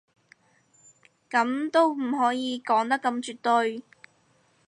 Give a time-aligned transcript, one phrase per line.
[1.29, 3.83] 噉都唔可以講得咁絕對